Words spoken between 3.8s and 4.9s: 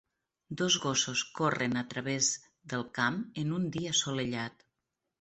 assolellat.